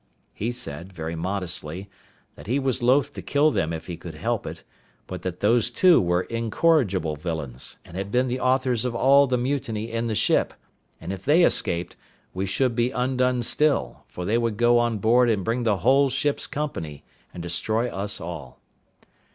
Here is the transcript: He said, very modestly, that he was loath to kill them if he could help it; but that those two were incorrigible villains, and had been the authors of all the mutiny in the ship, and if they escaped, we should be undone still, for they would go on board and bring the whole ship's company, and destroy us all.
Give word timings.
He 0.33 0.51
said, 0.51 0.91
very 0.91 1.15
modestly, 1.15 1.87
that 2.33 2.47
he 2.47 2.57
was 2.57 2.81
loath 2.81 3.13
to 3.13 3.21
kill 3.21 3.51
them 3.51 3.71
if 3.71 3.85
he 3.85 3.97
could 3.97 4.15
help 4.15 4.47
it; 4.47 4.63
but 5.05 5.21
that 5.21 5.41
those 5.41 5.69
two 5.69 6.01
were 6.01 6.23
incorrigible 6.23 7.15
villains, 7.15 7.77
and 7.85 7.95
had 7.95 8.11
been 8.11 8.27
the 8.27 8.39
authors 8.39 8.83
of 8.83 8.95
all 8.95 9.27
the 9.27 9.37
mutiny 9.37 9.91
in 9.91 10.05
the 10.05 10.15
ship, 10.15 10.55
and 10.99 11.13
if 11.13 11.23
they 11.23 11.43
escaped, 11.43 11.97
we 12.33 12.47
should 12.47 12.73
be 12.75 12.89
undone 12.89 13.43
still, 13.43 14.03
for 14.07 14.25
they 14.25 14.39
would 14.39 14.57
go 14.57 14.79
on 14.79 14.97
board 14.97 15.29
and 15.29 15.45
bring 15.45 15.61
the 15.61 15.77
whole 15.85 16.09
ship's 16.09 16.47
company, 16.47 17.03
and 17.31 17.43
destroy 17.43 17.87
us 17.87 18.19
all. 18.19 18.59